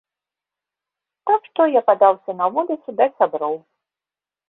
Так 1.31 1.41
што, 1.51 1.61
я 1.79 1.85
падаўся 1.91 2.31
на 2.41 2.51
вуліцу, 2.59 2.89
да 3.03 3.11
сяброў. 3.17 3.55